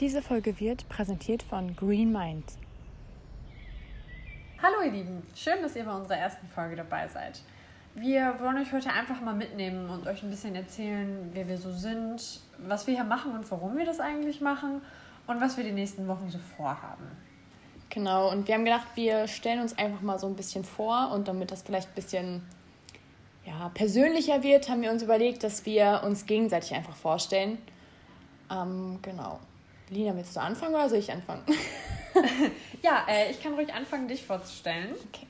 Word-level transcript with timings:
Diese 0.00 0.22
Folge 0.22 0.58
wird 0.58 0.88
präsentiert 0.88 1.42
von 1.42 1.76
Green 1.76 2.10
Mind. 2.10 2.44
Hallo 4.62 4.76
ihr 4.82 4.92
Lieben, 4.92 5.22
schön, 5.34 5.60
dass 5.60 5.76
ihr 5.76 5.84
bei 5.84 5.94
unserer 5.94 6.16
ersten 6.16 6.48
Folge 6.48 6.74
dabei 6.74 7.06
seid. 7.06 7.42
Wir 7.94 8.34
wollen 8.40 8.56
euch 8.56 8.72
heute 8.72 8.90
einfach 8.90 9.20
mal 9.20 9.34
mitnehmen 9.34 9.90
und 9.90 10.06
euch 10.06 10.22
ein 10.22 10.30
bisschen 10.30 10.54
erzählen, 10.54 11.28
wer 11.34 11.46
wir 11.46 11.58
so 11.58 11.70
sind, 11.70 12.40
was 12.66 12.86
wir 12.86 12.94
hier 12.94 13.04
machen 13.04 13.32
und 13.32 13.50
warum 13.50 13.76
wir 13.76 13.84
das 13.84 14.00
eigentlich 14.00 14.40
machen 14.40 14.80
und 15.26 15.38
was 15.38 15.58
wir 15.58 15.64
die 15.64 15.72
nächsten 15.72 16.08
Wochen 16.08 16.30
so 16.30 16.38
vorhaben. 16.38 17.04
Genau, 17.90 18.30
und 18.30 18.48
wir 18.48 18.54
haben 18.54 18.64
gedacht, 18.64 18.86
wir 18.94 19.28
stellen 19.28 19.60
uns 19.60 19.76
einfach 19.76 20.00
mal 20.00 20.18
so 20.18 20.28
ein 20.28 20.34
bisschen 20.34 20.64
vor 20.64 21.10
und 21.12 21.28
damit 21.28 21.50
das 21.50 21.60
vielleicht 21.60 21.88
ein 21.88 21.94
bisschen 21.94 22.42
ja, 23.44 23.70
persönlicher 23.74 24.42
wird, 24.42 24.70
haben 24.70 24.80
wir 24.80 24.92
uns 24.92 25.02
überlegt, 25.02 25.44
dass 25.44 25.66
wir 25.66 26.00
uns 26.06 26.24
gegenseitig 26.24 26.74
einfach 26.74 26.96
vorstellen. 26.96 27.58
Ähm, 28.50 28.98
genau. 29.02 29.40
Lina, 29.90 30.14
willst 30.14 30.36
du 30.36 30.40
anfangen 30.40 30.74
oder 30.74 30.88
soll 30.88 30.98
ich 30.98 31.10
anfangen? 31.10 31.42
ja, 32.82 33.04
äh, 33.08 33.30
ich 33.30 33.42
kann 33.42 33.54
ruhig 33.54 33.74
anfangen, 33.74 34.06
dich 34.06 34.24
vorzustellen. 34.24 34.94
Okay. 35.08 35.26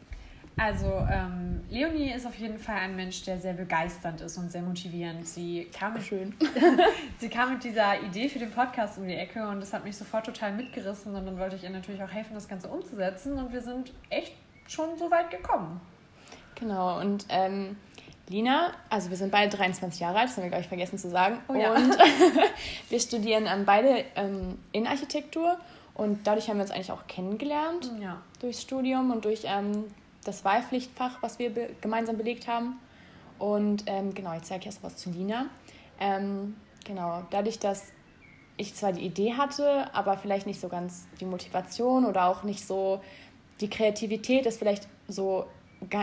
Also, 0.56 1.06
ähm, 1.10 1.62
Leonie 1.70 2.12
ist 2.12 2.26
auf 2.26 2.34
jeden 2.34 2.58
Fall 2.58 2.76
ein 2.76 2.94
Mensch, 2.94 3.22
der 3.22 3.38
sehr 3.38 3.54
begeisternd 3.54 4.20
ist 4.20 4.36
und 4.36 4.52
sehr 4.52 4.60
motivierend. 4.60 5.26
Sie 5.26 5.66
kam, 5.72 5.94
mit, 5.94 6.02
Schön. 6.02 6.34
sie 7.18 7.30
kam 7.30 7.54
mit 7.54 7.64
dieser 7.64 8.02
Idee 8.02 8.28
für 8.28 8.38
den 8.38 8.50
Podcast 8.50 8.98
um 8.98 9.08
die 9.08 9.14
Ecke 9.14 9.48
und 9.48 9.60
das 9.60 9.72
hat 9.72 9.84
mich 9.84 9.96
sofort 9.96 10.26
total 10.26 10.52
mitgerissen 10.52 11.14
und 11.14 11.24
dann 11.24 11.38
wollte 11.38 11.56
ich 11.56 11.64
ihr 11.64 11.70
natürlich 11.70 12.02
auch 12.02 12.10
helfen, 12.10 12.34
das 12.34 12.46
Ganze 12.46 12.68
umzusetzen 12.68 13.38
und 13.38 13.54
wir 13.54 13.62
sind 13.62 13.94
echt 14.10 14.34
schon 14.68 14.98
so 14.98 15.10
weit 15.10 15.30
gekommen. 15.30 15.80
Genau, 16.56 17.00
und 17.00 17.24
ähm, 17.30 17.78
Lina, 18.30 18.70
also 18.88 19.10
wir 19.10 19.16
sind 19.16 19.32
beide 19.32 19.54
23 19.56 20.00
Jahre 20.00 20.20
alt, 20.20 20.28
das 20.28 20.36
haben 20.36 20.44
wir, 20.44 20.50
glaube 20.50 20.62
ich, 20.62 20.68
vergessen 20.68 20.98
zu 20.98 21.10
sagen. 21.10 21.38
Oh, 21.48 21.54
ja. 21.54 21.74
Und 21.74 21.98
wir 22.88 23.00
studieren 23.00 23.46
ähm, 23.52 23.64
beide 23.66 24.04
ähm, 24.14 24.56
Innenarchitektur 24.70 25.58
und 25.94 26.24
dadurch 26.28 26.48
haben 26.48 26.58
wir 26.58 26.62
uns 26.62 26.70
eigentlich 26.70 26.92
auch 26.92 27.08
kennengelernt. 27.08 27.90
Ja. 28.00 28.22
Durchs 28.38 28.62
Studium 28.62 29.10
und 29.10 29.24
durch 29.24 29.42
ähm, 29.46 29.84
das 30.24 30.44
Wahlpflichtfach, 30.44 31.20
was 31.22 31.40
wir 31.40 31.52
be 31.52 31.70
gemeinsam 31.80 32.16
belegt 32.16 32.46
haben. 32.46 32.78
Und 33.40 33.82
ähm, 33.86 34.14
genau, 34.14 34.36
ich 34.36 34.42
zeige 34.42 34.66
erst 34.66 34.84
was 34.84 34.96
zu 34.96 35.10
Lina. 35.10 35.46
Ähm, 35.98 36.54
genau, 36.84 37.24
dadurch, 37.30 37.58
dass 37.58 37.86
ich 38.56 38.76
zwar 38.76 38.92
die 38.92 39.00
Idee 39.00 39.32
hatte, 39.32 39.92
aber 39.92 40.16
vielleicht 40.16 40.46
nicht 40.46 40.60
so 40.60 40.68
ganz 40.68 41.08
die 41.20 41.24
Motivation 41.24 42.04
oder 42.04 42.26
auch 42.26 42.44
nicht 42.44 42.64
so 42.64 43.00
die 43.60 43.68
Kreativität, 43.68 44.46
das 44.46 44.56
vielleicht 44.56 44.86
so 45.08 45.46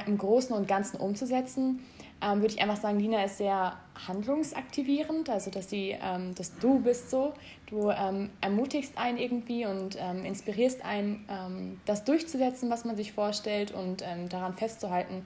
im 0.05 0.17
Großen 0.17 0.55
und 0.55 0.67
Ganzen 0.67 0.97
umzusetzen, 0.97 1.85
ähm, 2.21 2.41
würde 2.41 2.53
ich 2.53 2.61
einfach 2.61 2.77
sagen, 2.77 2.99
Lina 2.99 3.23
ist 3.23 3.37
sehr 3.37 3.77
handlungsaktivierend, 4.07 5.29
also 5.29 5.51
dass 5.51 5.69
sie, 5.69 5.95
ähm, 6.01 6.33
dass 6.35 6.57
du 6.57 6.79
bist 6.79 7.09
so, 7.09 7.33
du 7.67 7.91
ähm, 7.91 8.31
ermutigst 8.41 8.97
einen 8.97 9.17
irgendwie 9.17 9.65
und 9.65 9.97
ähm, 9.99 10.25
inspirierst 10.25 10.83
einen, 10.83 11.25
ähm, 11.29 11.79
das 11.85 12.03
durchzusetzen, 12.03 12.69
was 12.69 12.85
man 12.85 12.95
sich 12.95 13.13
vorstellt 13.13 13.71
und 13.71 14.01
ähm, 14.01 14.29
daran 14.29 14.55
festzuhalten, 14.55 15.25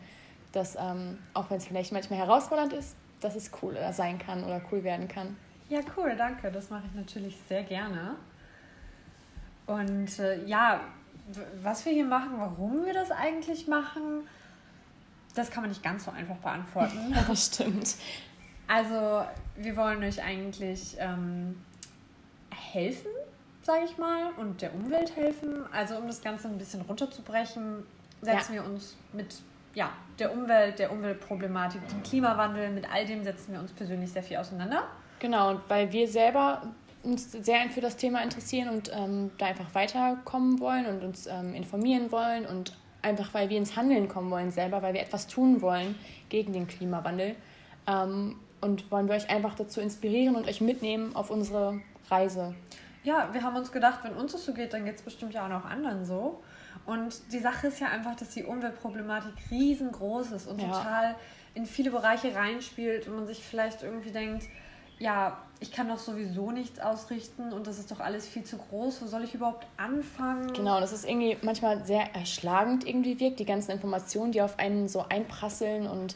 dass 0.52 0.76
auch 0.76 1.50
wenn 1.50 1.58
es 1.60 1.66
vielleicht 1.66 1.94
manchmal 1.94 2.20
herausfordernd 2.20 2.74
ist, 2.74 2.98
dass 3.22 3.38
es 3.38 3.52
cool 3.62 3.78
sein 3.94 4.20
kann 4.20 4.44
oder 4.44 4.62
cool 4.70 4.84
werden 4.84 5.08
kann. 5.08 5.38
Ja, 5.70 5.80
cool, 5.96 6.14
danke. 6.18 6.52
Das 6.52 6.70
mache 6.70 6.84
ich 6.88 6.94
natürlich 6.94 7.38
sehr 7.48 7.64
gerne. 7.64 8.18
Und 9.66 10.20
äh, 10.20 10.44
ja, 10.44 10.82
was 11.62 11.86
wir 11.86 11.94
hier 11.94 12.06
machen, 12.06 12.32
warum 12.36 12.86
wir 12.86 12.94
das 12.94 13.12
eigentlich 13.12 13.70
machen, 13.70 14.28
das 15.34 15.50
kann 15.50 15.64
man 15.64 15.70
nicht 15.70 15.84
ganz 15.84 16.06
so 16.06 16.12
einfach 16.12 16.38
beantworten. 16.38 16.98
Ja, 17.16 17.24
das 17.28 17.48
stimmt. 17.48 17.96
Also, 18.68 19.26
wir 19.58 19.76
wollen 19.76 20.04
euch 20.04 20.24
eigentlich 20.24 20.96
ähm, 21.00 21.62
helfen, 22.50 23.12
sage 23.64 23.86
ich 23.86 23.98
mal, 23.98 24.32
und 24.38 24.62
der 24.62 24.74
Umwelt 24.74 25.16
helfen. 25.16 25.66
Also, 25.72 25.98
um 25.98 26.08
das 26.08 26.22
Ganze 26.22 26.48
ein 26.48 26.58
bisschen 26.58 26.82
runterzubrechen, 26.82 27.84
setzen 28.22 28.56
ja. 28.56 28.64
wir 28.64 28.70
uns 28.70 28.96
mit 29.14 29.36
ja, 29.74 29.92
der 30.20 30.34
Umwelt, 30.34 30.80
der 30.80 30.92
Umweltproblematik, 30.92 31.88
dem 31.88 32.04
Klimawandel, 32.04 32.70
mit 32.72 32.92
all 32.92 33.06
dem 33.06 33.24
setzen 33.24 33.54
wir 33.54 33.60
uns 33.60 33.72
persönlich 33.72 34.12
sehr 34.12 34.24
viel 34.24 34.38
auseinander. 34.38 34.88
Genau, 35.20 35.52
und 35.52 35.62
weil 35.70 35.92
wir 35.92 36.08
selber 36.08 36.62
uns 37.04 37.32
sehr 37.32 37.70
für 37.70 37.82
das 37.82 37.98
Thema 37.98 38.22
interessieren 38.24 38.70
und 38.70 38.92
ähm, 38.94 39.32
da 39.38 39.48
einfach 39.48 39.74
weiterkommen 39.74 40.60
wollen 40.60 40.86
und 40.86 41.04
uns 41.04 41.26
ähm, 41.28 41.54
informieren 41.54 42.12
wollen 42.12 42.46
und 42.46 42.74
einfach 43.02 43.34
weil 43.34 43.50
wir 43.50 43.58
ins 43.58 43.76
Handeln 43.76 44.08
kommen 44.08 44.32
wollen 44.32 44.52
selber, 44.52 44.82
weil 44.82 44.94
wir 44.94 45.02
etwas 45.02 45.28
tun 45.28 45.62
wollen 45.62 45.96
gegen 46.30 46.54
den 46.54 46.68
Klimawandel. 46.68 47.36
Ähm, 47.88 48.36
und 48.62 48.92
wollen 48.92 49.08
wir 49.08 49.16
euch 49.16 49.30
einfach 49.30 49.56
dazu 49.56 49.82
inspirieren 49.82 50.36
und 50.36 50.48
euch 50.48 50.62
mitnehmen 50.62 51.16
auf 51.16 51.32
unsere 51.32 51.82
Reise. 52.10 52.54
Ja, 53.04 53.30
wir 53.34 53.42
haben 53.42 53.56
uns 53.56 53.72
gedacht, 53.72 54.04
wenn 54.04 54.14
uns 54.14 54.34
das 54.34 54.46
so 54.46 54.54
geht, 54.54 54.74
dann 54.74 54.86
geht 54.86 54.96
es 54.96 55.02
bestimmt 55.02 55.34
ja 55.34 55.46
auch 55.46 55.50
noch 55.50 55.66
anderen 55.66 56.06
so. 56.06 56.44
Und 56.86 57.32
die 57.32 57.40
Sache 57.40 57.68
ist 57.68 57.80
ja 57.80 57.88
einfach, 57.88 58.16
dass 58.16 58.30
die 58.30 58.44
Umweltproblematik 58.44 59.34
riesengroß 59.50 60.32
ist 60.32 60.48
und 60.48 60.62
ja. 60.62 60.68
total 60.68 61.16
in 61.56 61.66
viele 61.66 61.92
Bereiche 61.92 62.36
reinspielt 62.36 63.08
und 63.08 63.16
man 63.16 63.28
sich 63.28 63.44
vielleicht 63.44 63.84
irgendwie 63.84 64.12
denkt, 64.12 64.46
ja, 65.00 65.38
ich 65.62 65.72
kann 65.72 65.88
doch 65.88 66.00
sowieso 66.00 66.52
nichts 66.52 66.80
ausrichten 66.80 67.54
und 67.54 67.68
das 67.68 67.78
ist 67.78 67.92
doch 67.92 68.00
alles 68.00 68.28
viel 68.28 68.44
zu 68.44 68.58
groß. 68.58 69.04
Wo 69.04 69.06
soll 69.06 69.24
ich 69.24 69.36
überhaupt 69.36 69.68
anfangen? 69.78 70.52
Genau, 70.54 70.80
das 70.80 70.92
ist 70.92 71.06
irgendwie 71.06 71.38
manchmal 71.44 71.86
sehr 71.86 72.16
erschlagend 72.16 72.86
irgendwie 72.86 73.20
wirkt, 73.20 73.40
die 73.40 73.46
ganzen 73.46 73.70
Informationen, 73.70 74.32
die 74.32 74.42
auf 74.42 74.58
einen 74.58 74.88
so 74.88 75.06
einprasseln 75.08 75.86
und 75.88 76.16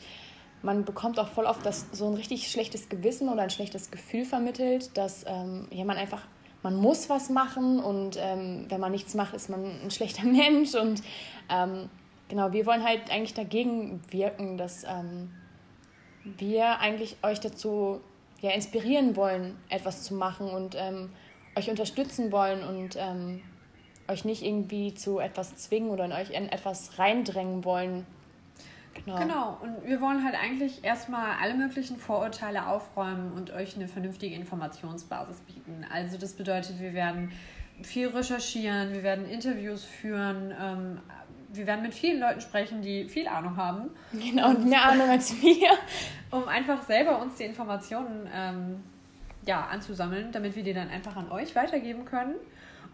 man 0.63 0.83
bekommt 0.83 1.19
auch 1.19 1.27
voll 1.27 1.45
oft 1.45 1.63
das, 1.63 1.85
so 1.91 2.07
ein 2.07 2.15
richtig 2.15 2.49
schlechtes 2.49 2.89
Gewissen 2.89 3.29
oder 3.29 3.43
ein 3.43 3.51
schlechtes 3.51 3.91
Gefühl 3.91 4.25
vermittelt, 4.25 4.97
dass 4.97 5.23
ähm, 5.27 5.67
ja, 5.69 5.85
man 5.85 5.97
einfach, 5.97 6.23
man 6.63 6.75
muss 6.75 7.07
was 7.11 7.29
machen 7.29 7.79
und 7.79 8.17
ähm, 8.19 8.65
wenn 8.69 8.81
man 8.81 8.91
nichts 8.91 9.13
macht, 9.13 9.35
ist 9.35 9.51
man 9.51 9.63
ein 9.63 9.91
schlechter 9.91 10.23
Mensch 10.25 10.73
und 10.73 11.03
ähm, 11.49 11.87
genau, 12.29 12.51
wir 12.51 12.65
wollen 12.65 12.83
halt 12.83 13.11
eigentlich 13.11 13.35
dagegen 13.35 14.01
wirken, 14.09 14.57
dass 14.57 14.85
ähm, 14.85 15.29
wir 16.23 16.79
eigentlich 16.79 17.17
euch 17.21 17.39
dazu 17.39 18.01
ja, 18.41 18.51
inspirieren 18.51 19.15
wollen, 19.15 19.55
etwas 19.69 20.03
zu 20.03 20.13
machen 20.13 20.49
und 20.49 20.75
ähm, 20.77 21.09
euch 21.55 21.69
unterstützen 21.69 22.31
wollen 22.31 22.63
und 22.63 22.95
ähm, 22.97 23.41
euch 24.07 24.25
nicht 24.25 24.43
irgendwie 24.43 24.93
zu 24.93 25.19
etwas 25.19 25.55
zwingen 25.55 25.89
oder 25.89 26.05
in 26.05 26.11
euch 26.11 26.29
in 26.31 26.49
etwas 26.49 26.99
reindrängen 26.99 27.63
wollen. 27.65 28.05
Genau. 29.03 29.19
genau, 29.19 29.57
und 29.61 29.85
wir 29.85 29.99
wollen 29.99 30.23
halt 30.23 30.35
eigentlich 30.35 30.83
erstmal 30.83 31.37
alle 31.41 31.53
möglichen 31.53 31.97
Vorurteile 31.97 32.67
aufräumen 32.67 33.33
und 33.33 33.51
euch 33.51 33.75
eine 33.75 33.89
vernünftige 33.89 34.35
Informationsbasis 34.35 35.41
bieten. 35.41 35.85
Also 35.91 36.17
das 36.17 36.33
bedeutet, 36.33 36.79
wir 36.79 36.93
werden 36.93 37.33
viel 37.81 38.07
recherchieren, 38.07 38.93
wir 38.93 39.03
werden 39.03 39.29
Interviews 39.29 39.83
führen, 39.83 40.53
ähm, 40.57 40.99
wir 41.49 41.67
werden 41.67 41.81
mit 41.81 41.93
vielen 41.93 42.19
Leuten 42.19 42.41
sprechen, 42.41 42.81
die 42.81 43.05
viel 43.05 43.27
Ahnung 43.27 43.57
haben. 43.57 43.89
Genau, 44.11 44.49
und 44.49 44.65
mehr 44.65 44.83
Ahnung 44.85 45.09
als 45.09 45.41
wir. 45.41 45.69
Um 46.31 46.47
einfach 46.47 46.81
selber 46.83 47.21
uns 47.21 47.35
die 47.35 47.43
Informationen 47.43 48.27
ähm, 48.33 48.83
ja, 49.45 49.65
anzusammeln, 49.65 50.31
damit 50.31 50.55
wir 50.55 50.63
die 50.63 50.73
dann 50.73 50.89
einfach 50.89 51.15
an 51.15 51.31
euch 51.31 51.55
weitergeben 51.55 52.05
können. 52.05 52.35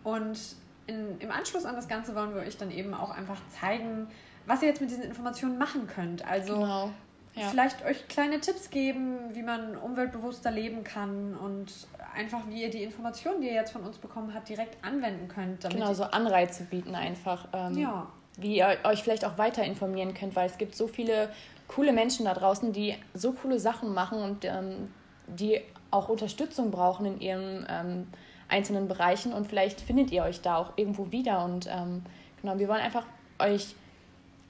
Und 0.03 0.39
in, 0.87 1.19
im 1.19 1.31
Anschluss 1.31 1.65
an 1.65 1.75
das 1.75 1.87
Ganze 1.87 2.15
wollen 2.15 2.33
wir 2.33 2.41
euch 2.41 2.57
dann 2.57 2.71
eben 2.71 2.93
auch 2.93 3.11
einfach 3.11 3.39
zeigen, 3.49 4.07
was 4.45 4.61
ihr 4.61 4.69
jetzt 4.69 4.81
mit 4.81 4.89
diesen 4.89 5.03
Informationen 5.03 5.57
machen 5.57 5.87
könnt. 5.87 6.27
Also 6.27 6.55
genau. 6.55 6.89
ja. 7.35 7.47
vielleicht 7.49 7.85
euch 7.85 8.07
kleine 8.07 8.39
Tipps 8.39 8.69
geben, 8.69 9.17
wie 9.33 9.43
man 9.43 9.77
umweltbewusster 9.77 10.51
leben 10.51 10.83
kann 10.83 11.35
und 11.35 11.71
einfach, 12.15 12.41
wie 12.49 12.63
ihr 12.63 12.69
die 12.69 12.83
Informationen, 12.83 13.41
die 13.41 13.47
ihr 13.47 13.53
jetzt 13.53 13.71
von 13.71 13.83
uns 13.83 13.97
bekommen 13.97 14.33
habt, 14.33 14.49
direkt 14.49 14.83
anwenden 14.83 15.27
könnt. 15.27 15.69
genau, 15.69 15.93
so 15.93 16.03
Anreize 16.03 16.63
bieten 16.63 16.95
einfach. 16.95 17.47
Ähm, 17.53 17.77
ja 17.77 18.07
wie 18.37 18.57
ihr 18.57 18.77
euch 18.83 19.03
vielleicht 19.03 19.25
auch 19.25 19.37
weiter 19.37 19.63
informieren 19.63 20.13
könnt, 20.13 20.35
weil 20.35 20.47
es 20.47 20.57
gibt 20.57 20.75
so 20.75 20.87
viele 20.87 21.29
coole 21.67 21.93
Menschen 21.93 22.25
da 22.25 22.33
draußen, 22.33 22.73
die 22.73 22.95
so 23.13 23.33
coole 23.33 23.59
Sachen 23.59 23.93
machen 23.93 24.21
und 24.21 24.45
ähm, 24.45 24.89
die 25.27 25.61
auch 25.89 26.09
Unterstützung 26.09 26.71
brauchen 26.71 27.05
in 27.05 27.21
ihren 27.21 27.65
ähm, 27.69 28.07
einzelnen 28.47 28.87
Bereichen 28.87 29.33
und 29.33 29.47
vielleicht 29.47 29.81
findet 29.81 30.11
ihr 30.11 30.23
euch 30.23 30.41
da 30.41 30.57
auch 30.57 30.73
irgendwo 30.75 31.11
wieder 31.11 31.45
und 31.45 31.67
ähm, 31.67 32.03
genau, 32.41 32.59
wir 32.59 32.67
wollen 32.67 32.81
einfach 32.81 33.05
euch 33.39 33.75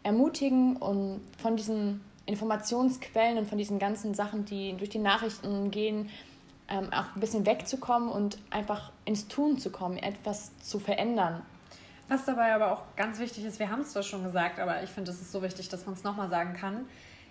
ermutigen 0.03 0.77
und 0.77 1.21
von 1.37 1.55
diesen 1.55 2.01
Informationsquellen 2.25 3.37
und 3.37 3.47
von 3.47 3.57
diesen 3.57 3.79
ganzen 3.79 4.13
Sachen, 4.13 4.45
die 4.45 4.75
durch 4.77 4.89
die 4.89 4.99
Nachrichten 4.99 5.69
gehen, 5.71 6.09
ähm, 6.67 6.91
auch 6.91 7.15
ein 7.15 7.19
bisschen 7.19 7.45
wegzukommen 7.45 8.09
und 8.09 8.37
einfach 8.49 8.91
ins 9.05 9.27
Tun 9.27 9.57
zu 9.57 9.71
kommen, 9.71 9.97
etwas 9.97 10.57
zu 10.59 10.79
verändern. 10.79 11.41
Was 12.11 12.25
dabei 12.25 12.53
aber 12.53 12.73
auch 12.73 12.83
ganz 12.97 13.19
wichtig 13.19 13.45
ist, 13.45 13.57
wir 13.57 13.69
haben 13.69 13.83
es 13.83 13.93
zwar 13.93 14.03
schon 14.03 14.21
gesagt, 14.21 14.59
aber 14.59 14.83
ich 14.83 14.89
finde, 14.89 15.11
es 15.11 15.21
ist 15.21 15.31
so 15.31 15.41
wichtig, 15.41 15.69
dass 15.69 15.85
man 15.85 15.95
es 15.95 16.03
nochmal 16.03 16.29
sagen 16.29 16.51
kann. 16.51 16.85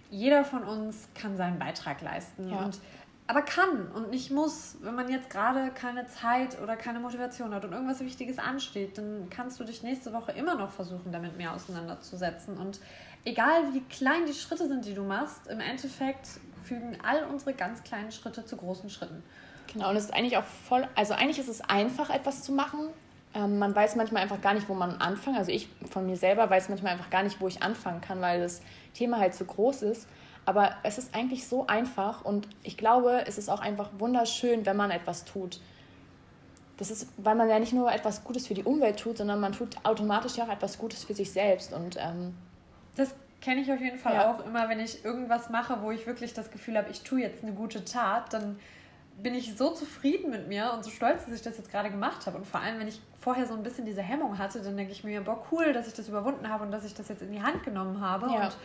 Jeder 0.08 0.42
von 0.42 0.64
uns 0.64 1.06
kann 1.14 1.36
seinen 1.36 1.58
Beitrag 1.58 2.00
leisten. 2.00 2.48
Ja. 2.48 2.64
Und, 2.64 2.80
aber 3.26 3.42
kann 3.42 3.88
und 3.94 4.08
nicht 4.08 4.30
muss. 4.30 4.78
Wenn 4.80 4.94
man 4.94 5.10
jetzt 5.10 5.28
gerade 5.28 5.70
keine 5.72 6.06
Zeit 6.06 6.58
oder 6.62 6.76
keine 6.76 6.98
Motivation 6.98 7.54
hat 7.54 7.66
und 7.66 7.72
irgendwas 7.72 8.00
Wichtiges 8.00 8.38
ansteht, 8.38 8.96
dann 8.96 9.28
kannst 9.28 9.60
du 9.60 9.64
dich 9.64 9.82
nächste 9.82 10.14
Woche 10.14 10.32
immer 10.32 10.54
noch 10.54 10.70
versuchen, 10.70 11.12
damit 11.12 11.36
mehr 11.36 11.52
auseinanderzusetzen. 11.52 12.56
Und 12.56 12.80
egal 13.26 13.74
wie 13.74 13.82
klein 13.82 14.24
die 14.24 14.32
Schritte 14.32 14.66
sind, 14.66 14.86
die 14.86 14.94
du 14.94 15.02
machst, 15.02 15.46
im 15.48 15.60
Endeffekt 15.60 16.26
fügen 16.64 16.96
all 17.02 17.24
unsere 17.24 17.52
ganz 17.52 17.82
kleinen 17.82 18.12
Schritte 18.12 18.46
zu 18.46 18.56
großen 18.56 18.88
Schritten. 18.88 19.22
Genau, 19.74 19.90
und 19.90 19.96
es 19.96 20.04
ist 20.04 20.14
eigentlich 20.14 20.38
auch 20.38 20.44
voll, 20.44 20.88
also 20.94 21.12
eigentlich 21.12 21.38
ist 21.38 21.48
es 21.48 21.60
einfach, 21.60 22.08
etwas 22.08 22.42
zu 22.42 22.52
machen. 22.52 22.88
Ähm, 23.34 23.58
man 23.58 23.74
weiß 23.74 23.96
manchmal 23.96 24.22
einfach 24.22 24.40
gar 24.40 24.54
nicht, 24.54 24.68
wo 24.68 24.74
man 24.74 25.00
anfangen. 25.00 25.36
Also 25.36 25.52
ich 25.52 25.68
von 25.90 26.06
mir 26.06 26.16
selber 26.16 26.48
weiß 26.50 26.68
manchmal 26.68 26.92
einfach 26.92 27.10
gar 27.10 27.22
nicht, 27.22 27.40
wo 27.40 27.48
ich 27.48 27.62
anfangen 27.62 28.00
kann, 28.00 28.20
weil 28.20 28.40
das 28.40 28.62
Thema 28.94 29.18
halt 29.18 29.34
so 29.34 29.44
groß 29.44 29.82
ist. 29.82 30.08
Aber 30.46 30.72
es 30.82 30.98
ist 30.98 31.14
eigentlich 31.14 31.46
so 31.46 31.66
einfach 31.66 32.24
und 32.24 32.48
ich 32.62 32.76
glaube, 32.76 33.24
es 33.26 33.38
ist 33.38 33.48
auch 33.48 33.60
einfach 33.60 33.90
wunderschön, 33.98 34.66
wenn 34.66 34.76
man 34.76 34.90
etwas 34.90 35.24
tut. 35.24 35.60
Das 36.76 36.90
ist, 36.90 37.08
weil 37.18 37.34
man 37.34 37.48
ja 37.48 37.58
nicht 37.58 37.74
nur 37.74 37.92
etwas 37.92 38.24
Gutes 38.24 38.46
für 38.46 38.54
die 38.54 38.64
Umwelt 38.64 38.98
tut, 38.98 39.18
sondern 39.18 39.38
man 39.38 39.52
tut 39.52 39.76
automatisch 39.84 40.36
ja 40.36 40.44
auch 40.44 40.48
etwas 40.50 40.78
Gutes 40.78 41.04
für 41.04 41.14
sich 41.14 41.30
selbst. 41.30 41.74
Und 41.74 41.98
ähm, 42.00 42.34
das 42.96 43.14
kenne 43.40 43.60
ich 43.60 43.70
auf 43.70 43.80
jeden 43.80 43.98
Fall 43.98 44.14
ja. 44.14 44.34
auch 44.34 44.44
immer, 44.46 44.68
wenn 44.68 44.80
ich 44.80 45.04
irgendwas 45.04 45.50
mache, 45.50 45.82
wo 45.82 45.90
ich 45.90 46.06
wirklich 46.06 46.32
das 46.32 46.50
Gefühl 46.50 46.78
habe, 46.78 46.90
ich 46.90 47.02
tue 47.02 47.20
jetzt 47.20 47.42
eine 47.44 47.52
gute 47.52 47.84
Tat, 47.84 48.32
dann 48.32 48.58
bin 49.22 49.34
ich 49.34 49.56
so 49.56 49.70
zufrieden 49.70 50.30
mit 50.30 50.48
mir 50.48 50.72
und 50.72 50.84
so 50.84 50.90
stolz, 50.90 51.24
dass 51.24 51.34
ich 51.34 51.42
das 51.42 51.56
jetzt 51.58 51.70
gerade 51.70 51.90
gemacht 51.90 52.26
habe. 52.26 52.38
Und 52.38 52.46
vor 52.46 52.60
allem, 52.60 52.78
wenn 52.78 52.88
ich 52.88 53.00
vorher 53.20 53.46
so 53.46 53.54
ein 53.54 53.62
bisschen 53.62 53.84
diese 53.84 54.02
Hemmung 54.02 54.38
hatte, 54.38 54.62
dann 54.62 54.76
denke 54.76 54.92
ich 54.92 55.04
mir, 55.04 55.20
boah, 55.20 55.44
cool, 55.50 55.72
dass 55.72 55.86
ich 55.88 55.94
das 55.94 56.08
überwunden 56.08 56.48
habe 56.48 56.64
und 56.64 56.70
dass 56.70 56.84
ich 56.84 56.94
das 56.94 57.08
jetzt 57.08 57.22
in 57.22 57.32
die 57.32 57.42
Hand 57.42 57.62
genommen 57.62 58.00
habe. 58.00 58.26
Ja. 58.26 58.44
Und 58.44 58.56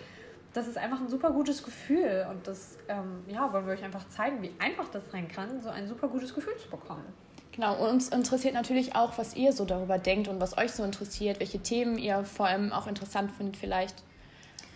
das 0.53 0.67
ist 0.67 0.77
einfach 0.77 0.99
ein 0.99 1.09
super 1.09 1.31
gutes 1.31 1.63
Gefühl. 1.63 2.25
Und 2.29 2.47
das 2.47 2.77
ähm, 2.87 3.23
ja, 3.27 3.51
wollen 3.51 3.65
wir 3.65 3.73
euch 3.73 3.83
einfach 3.83 4.07
zeigen, 4.09 4.41
wie 4.41 4.51
einfach 4.59 4.87
das 4.89 5.03
sein 5.11 5.27
kann, 5.27 5.61
so 5.61 5.69
ein 5.69 5.87
super 5.87 6.07
gutes 6.07 6.33
Gefühl 6.33 6.55
zu 6.57 6.69
bekommen. 6.69 7.05
Genau, 7.51 7.75
und 7.81 7.89
uns 7.89 8.09
interessiert 8.09 8.53
natürlich 8.53 8.95
auch, 8.95 9.17
was 9.17 9.35
ihr 9.35 9.53
so 9.53 9.63
darüber 9.63 9.97
denkt 9.97 10.27
und 10.27 10.41
was 10.41 10.57
euch 10.57 10.73
so 10.73 10.83
interessiert, 10.83 11.39
welche 11.39 11.59
Themen 11.59 11.97
ihr 11.97 12.25
vor 12.25 12.47
allem 12.47 12.73
auch 12.73 12.87
interessant 12.87 13.31
findet 13.31 13.55
vielleicht. 13.55 14.03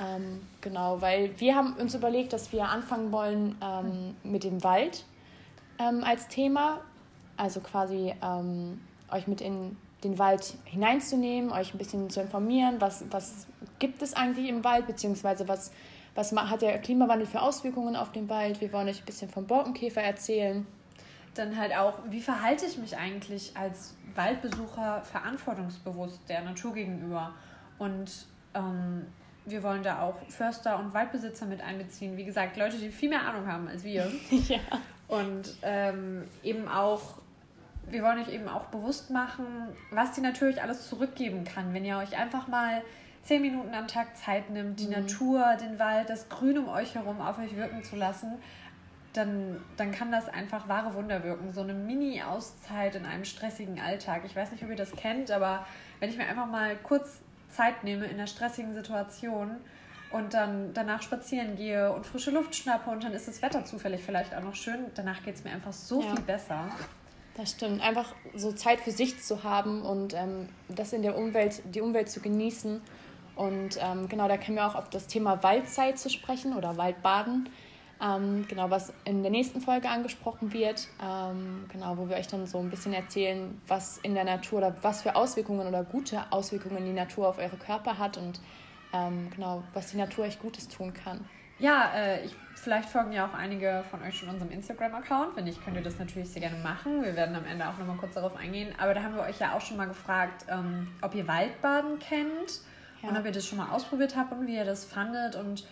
Ähm, 0.02 0.42
genau, 0.62 1.02
weil 1.02 1.38
wir 1.40 1.56
haben 1.56 1.74
uns 1.74 1.94
überlegt, 1.94 2.32
dass 2.32 2.54
wir 2.54 2.70
anfangen 2.70 3.12
wollen 3.12 3.58
ähm, 3.62 4.16
mit 4.24 4.46
dem 4.46 4.64
Wald 4.64 5.04
ähm, 5.80 6.04
als 6.04 6.28
Thema. 6.28 6.82
Also 7.38 7.62
quasi 7.62 8.14
ähm, 8.22 8.82
euch 9.12 9.28
mit 9.28 9.42
in 9.42 9.78
den 10.04 10.18
Wald 10.18 10.56
hineinzunehmen, 10.66 11.52
euch 11.52 11.74
ein 11.74 11.78
bisschen 11.78 12.10
zu 12.10 12.22
informieren, 12.22 12.80
was, 12.80 13.04
was 13.12 13.48
gibt 13.80 14.02
es 14.02 14.14
eigentlich 14.14 14.48
im 14.48 14.64
Wald, 14.64 14.88
beziehungsweise 14.88 15.48
was, 15.48 15.72
was 16.16 16.32
hat 16.34 16.62
der 16.62 16.80
Klimawandel 16.80 17.28
für 17.28 17.42
Auswirkungen 17.42 17.96
auf 17.96 18.12
den 18.12 18.30
Wald. 18.30 18.62
Wir 18.62 18.72
wollen 18.72 18.88
euch 18.88 19.02
ein 19.02 19.06
bisschen 19.06 19.30
vom 19.30 19.46
Borkenkäfer 19.46 20.02
erzählen. 20.02 20.66
Dann 21.36 21.58
halt 21.58 21.76
auch, 21.76 21.94
wie 22.10 22.22
verhalte 22.22 22.66
ich 22.66 22.78
mich 22.78 22.98
eigentlich 22.98 23.56
als 23.56 23.96
Waldbesucher 24.16 25.02
verantwortungsbewusst 25.04 26.22
der 26.28 26.42
Natur 26.42 26.74
gegenüber? 26.74 27.34
Und 27.78 28.26
ähm, 28.54 29.06
wir 29.46 29.64
wollen 29.64 29.84
da 29.84 30.02
auch 30.02 30.16
Förster 30.28 30.80
und 30.80 30.94
Waldbesitzer 30.94 31.46
mit 31.46 31.62
einbeziehen. 31.62 32.18
Wie 32.18 32.26
gesagt, 32.26 32.58
Leute, 32.58 32.78
die 32.78 32.90
viel 32.90 33.10
mehr 33.10 33.26
Ahnung 33.26 33.48
haben 33.48 33.68
als 33.68 33.84
wir. 33.84 34.12
ja. 34.48 34.60
Und 35.10 35.58
ähm, 35.64 36.24
eben 36.44 36.68
auch, 36.68 37.16
wir 37.90 38.04
wollen 38.04 38.20
euch 38.20 38.32
eben 38.32 38.48
auch 38.48 38.66
bewusst 38.66 39.10
machen, 39.10 39.46
was 39.92 40.14
die 40.14 40.22
Natur 40.22 40.48
euch 40.48 40.62
alles 40.62 40.88
zurückgeben 40.88 41.44
kann, 41.44 41.74
wenn 41.74 41.84
ihr 41.84 41.98
euch 41.98 42.16
einfach 42.18 42.48
mal 42.48 42.84
zehn 43.24 43.42
Minuten 43.42 43.74
am 43.74 43.88
Tag 43.88 44.16
Zeit 44.16 44.52
nimmt, 44.52 44.80
die 44.80 44.86
mhm. 44.86 44.92
Natur, 44.92 45.58
den 45.60 45.80
Wald, 45.80 46.10
das 46.10 46.30
Grün 46.30 46.60
um 46.60 46.70
euch 46.70 46.94
herum 46.96 47.22
auf 47.22 47.40
euch 47.40 47.56
wirken 47.56 47.84
zu 47.84 47.96
lassen, 47.96 48.34
dann, 49.14 49.60
dann 49.78 49.92
kann 49.92 50.12
das 50.12 50.30
einfach 50.30 50.68
wahre 50.68 50.94
Wunder 50.94 51.24
wirken. 51.24 51.52
So 51.52 51.62
eine 51.62 51.74
Mini-Auszeit 51.74 52.94
in 52.96 53.06
einem 53.06 53.26
stressigen 53.26 53.80
Alltag. 53.80 54.22
Ich 54.26 54.36
weiß 54.36 54.52
nicht, 54.52 54.64
ob 54.64 54.70
ihr 54.70 54.76
das 54.76 54.92
kennt, 54.92 55.32
aber 55.32 55.66
wenn 56.00 56.12
ich 56.12 56.18
mir 56.18 56.28
einfach 56.28 56.46
mal 56.46 56.76
kurz 56.84 57.22
Zeit 57.50 57.84
nehme 57.84 58.06
in 58.06 58.14
einer 58.14 58.28
stressigen 58.28 58.76
Situation 58.76 59.58
und 60.12 60.34
dann 60.34 60.74
danach 60.74 61.02
spazieren 61.02 61.56
gehe 61.56 61.92
und 61.92 62.06
frische 62.06 62.32
Luft 62.32 62.56
schnappe 62.56 62.90
und 62.90 63.04
dann 63.04 63.14
ist 63.14 63.28
das 63.28 63.42
Wetter 63.42 63.66
zufällig 63.66 64.02
vielleicht 64.04 64.34
auch 64.36 64.44
noch 64.44 64.56
schön, 64.56 64.86
danach 64.96 65.24
geht 65.24 65.36
es 65.36 65.44
mir 65.44 65.52
einfach 65.52 65.74
so 65.74 66.02
ja. 66.02 66.16
viel 66.16 66.24
besser. 66.24 66.70
Das 67.36 67.52
stimmt. 67.52 67.82
Einfach 67.82 68.14
so 68.36 68.52
Zeit 68.52 68.82
für 68.82 68.92
sich 68.92 69.22
zu 69.24 69.44
haben 69.44 69.84
und 69.84 70.14
ähm, 70.14 70.50
das 70.68 70.92
in 70.92 71.04
der 71.04 71.18
Umwelt, 71.18 71.62
die 71.74 71.80
Umwelt 71.80 72.10
zu 72.10 72.20
genießen. 72.20 72.82
Und 73.36 73.80
ähm, 73.82 74.10
genau, 74.10 74.28
da 74.28 74.36
können 74.36 74.58
wir 74.58 74.68
auch 74.68 74.76
auf 74.76 74.90
das 74.90 75.08
Thema 75.08 75.42
Waldzeit 75.42 75.98
zu 75.98 76.10
sprechen 76.10 76.54
oder 76.54 76.76
Waldbaden. 76.76 77.48
Ähm, 78.02 78.46
genau, 78.50 78.70
was 78.70 78.92
in 79.06 79.22
der 79.22 79.32
nächsten 79.32 79.62
Folge 79.62 79.90
angesprochen 79.90 80.52
wird, 80.52 80.88
ähm, 81.02 81.66
genau, 81.72 81.98
wo 81.98 82.10
wir 82.10 82.18
euch 82.18 82.28
dann 82.28 82.46
so 82.46 82.58
ein 82.60 82.70
bisschen 82.70 82.94
erzählen, 82.94 83.62
was 83.68 83.98
in 84.00 84.16
der 84.16 84.26
Natur 84.26 84.60
oder 84.60 84.76
was 84.82 85.02
für 85.02 85.16
Auswirkungen 85.16 85.68
oder 85.68 85.84
gute 85.84 86.22
Auswirkungen 86.32 86.86
die 86.86 86.94
Natur 86.94 87.30
auf 87.30 87.38
eure 87.38 87.58
Körper 87.58 87.98
hat 87.98 88.18
und 88.18 88.42
ähm, 88.94 89.30
genau, 89.36 89.64
was 89.74 89.92
die 89.92 89.98
Natur 89.98 90.26
euch 90.26 90.40
Gutes 90.40 90.68
tun 90.68 90.94
kann. 90.94 91.28
Ja, 91.60 91.92
äh, 91.94 92.26
ich, 92.26 92.36
vielleicht 92.56 92.90
folgen 92.90 93.12
ja 93.12 93.28
auch 93.28 93.34
einige 93.34 93.84
von 93.92 94.02
euch 94.02 94.18
schon 94.18 94.30
unserem 94.30 94.52
Instagram-Account. 94.52 95.36
Wenn 95.36 95.44
nicht, 95.44 95.64
könnt 95.64 95.76
ihr 95.76 95.84
das 95.84 96.00
natürlich 96.00 96.30
sehr 96.30 96.42
gerne 96.42 96.58
machen. 96.64 97.04
Wir 97.04 97.16
werden 97.16 97.36
am 97.36 97.46
Ende 97.46 97.68
auch 97.68 97.78
nochmal 97.78 97.98
kurz 97.98 98.14
darauf 98.14 98.36
eingehen. 98.38 98.74
Aber 98.80 98.94
da 98.94 99.04
haben 99.04 99.16
wir 99.16 99.24
euch 99.24 99.40
ja 99.40 99.56
auch 99.56 99.62
schon 99.62 99.76
mal 99.76 99.88
gefragt, 99.88 100.46
ähm, 100.48 100.88
ob 101.02 101.14
ihr 101.16 101.28
Waldbaden 101.28 102.00
kennt 102.00 102.62
ja. 103.04 103.10
und 103.10 103.18
ob 103.18 103.26
ihr 103.26 103.34
das 103.34 103.46
schon 103.46 103.58
mal 103.58 103.72
ausprobiert 103.72 104.16
habt 104.16 104.32
und 104.32 104.48
wie 104.48 104.56
ihr 104.56 104.66
das 104.66 104.86
fandet 104.86 105.36
und 105.36 105.68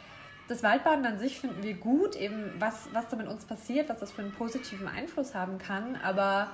das 0.48 0.64
Waldbaden 0.64 1.06
an 1.06 1.18
sich 1.18 1.40
finden 1.40 1.62
wir 1.62 1.74
gut, 1.74 2.16
eben 2.16 2.54
was, 2.60 2.88
was 2.94 3.08
da 3.10 3.18
mit 3.18 3.28
uns 3.28 3.46
passiert, 3.46 3.90
was 3.90 4.00
das 4.00 4.12
für 4.12 4.22
einen 4.22 4.32
positiven 4.32 4.88
Einfluss 4.88 5.36
haben 5.36 5.58
kann. 5.58 5.98
Aber 6.04 6.52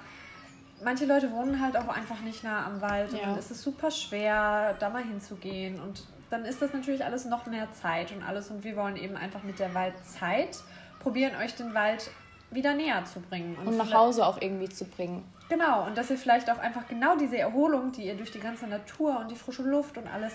manche 0.83 1.05
Leute 1.05 1.31
wohnen 1.31 1.61
halt 1.61 1.77
auch 1.77 1.87
einfach 1.87 2.19
nicht 2.21 2.43
nah 2.43 2.65
am 2.65 2.81
Wald 2.81 3.13
ja. 3.13 3.19
und 3.19 3.25
dann 3.27 3.37
ist 3.37 3.51
es 3.51 3.61
super 3.61 3.91
schwer, 3.91 4.75
da 4.79 4.89
mal 4.89 5.03
hinzugehen. 5.03 5.79
Und 5.79 6.03
dann 6.29 6.45
ist 6.45 6.61
das 6.61 6.73
natürlich 6.73 7.03
alles 7.03 7.25
noch 7.25 7.45
mehr 7.45 7.71
Zeit 7.73 8.11
und 8.11 8.23
alles. 8.23 8.49
Und 8.49 8.63
wir 8.63 8.75
wollen 8.75 8.95
eben 8.95 9.15
einfach 9.15 9.43
mit 9.43 9.59
der 9.59 9.73
Waldzeit 9.73 10.57
probieren, 10.99 11.33
euch 11.41 11.55
den 11.55 11.73
Wald 11.73 12.09
wieder 12.51 12.73
näher 12.73 13.03
zu 13.05 13.19
bringen. 13.19 13.55
Und, 13.57 13.67
und 13.67 13.77
nach 13.77 13.93
Hause 13.93 14.25
auch 14.25 14.41
irgendwie 14.41 14.69
zu 14.69 14.85
bringen. 14.85 15.23
Genau, 15.49 15.85
und 15.85 15.97
dass 15.97 16.09
ihr 16.09 16.17
vielleicht 16.17 16.49
auch 16.49 16.59
einfach 16.59 16.87
genau 16.87 17.15
diese 17.17 17.37
Erholung, 17.37 17.91
die 17.91 18.05
ihr 18.05 18.15
durch 18.15 18.31
die 18.31 18.39
ganze 18.39 18.67
Natur 18.67 19.19
und 19.19 19.29
die 19.29 19.35
frische 19.35 19.63
Luft 19.63 19.97
und 19.97 20.07
alles 20.07 20.33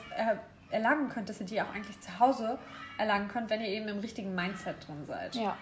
erlangen 0.70 1.08
könnt, 1.08 1.29
dass 1.29 1.40
ihr 1.40 1.46
die 1.46 1.61
auch 1.61 1.75
eigentlich 1.75 1.99
zu 2.00 2.19
Hause 2.19 2.58
erlangen 2.99 3.29
könnt, 3.29 3.50
wenn 3.50 3.61
ihr 3.61 3.69
eben 3.69 3.88
im 3.88 4.00
richtigen 4.00 4.35
Mindset 4.35 4.87
drin 4.87 5.05
seid. 5.06 5.35
Ja. 5.35 5.56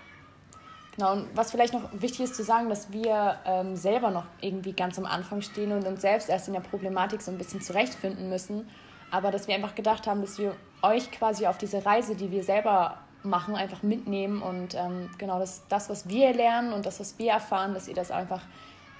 Genau, 0.96 1.12
und 1.12 1.36
was 1.36 1.50
vielleicht 1.50 1.74
noch 1.74 1.90
wichtig 1.92 2.20
ist 2.20 2.34
zu 2.34 2.42
sagen, 2.42 2.70
dass 2.70 2.90
wir 2.90 3.38
ähm, 3.44 3.76
selber 3.76 4.10
noch 4.10 4.24
irgendwie 4.40 4.72
ganz 4.72 4.98
am 4.98 5.04
Anfang 5.04 5.42
stehen 5.42 5.72
und 5.72 5.86
uns 5.86 6.00
selbst 6.00 6.30
erst 6.30 6.48
in 6.48 6.54
der 6.54 6.60
Problematik 6.60 7.20
so 7.20 7.30
ein 7.30 7.36
bisschen 7.36 7.60
zurechtfinden 7.60 8.30
müssen. 8.30 8.66
Aber 9.10 9.30
dass 9.30 9.48
wir 9.48 9.54
einfach 9.54 9.74
gedacht 9.74 10.06
haben, 10.06 10.20
dass 10.20 10.38
wir 10.38 10.54
euch 10.82 11.10
quasi 11.10 11.46
auf 11.46 11.58
diese 11.58 11.84
Reise, 11.84 12.16
die 12.16 12.30
wir 12.30 12.42
selber 12.42 12.98
machen, 13.22 13.56
einfach 13.56 13.82
mitnehmen 13.82 14.42
und 14.42 14.74
ähm, 14.74 15.10
genau 15.18 15.38
das, 15.38 15.66
das, 15.68 15.88
was 15.90 16.08
wir 16.08 16.32
lernen 16.32 16.72
und 16.72 16.86
das, 16.86 17.00
was 17.00 17.18
wir 17.18 17.32
erfahren, 17.32 17.74
dass 17.74 17.88
ihr 17.88 17.94
das 17.94 18.10
einfach, 18.10 18.42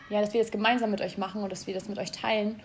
ja, 0.09 0.21
dass 0.21 0.35
wir 0.35 0.43
das 0.43 0.51
gemeinsam 0.51 0.91
mit 0.91 1.01
euch 1.01 1.17
machen 1.17 1.43
und 1.43 1.53
dass 1.53 1.67
wir 1.67 1.75
das 1.75 1.89
mit 1.89 1.99
euch 1.99 2.13
teilen 2.13 2.61